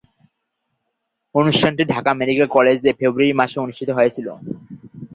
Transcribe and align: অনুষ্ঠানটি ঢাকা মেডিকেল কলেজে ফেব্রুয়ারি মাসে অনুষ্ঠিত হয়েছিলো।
অনুষ্ঠানটি 1.35 1.83
ঢাকা 1.93 2.11
মেডিকেল 2.19 2.47
কলেজে 2.55 2.91
ফেব্রুয়ারি 2.99 3.33
মাসে 3.39 3.57
অনুষ্ঠিত 3.59 3.89
হয়েছিলো। 3.97 4.31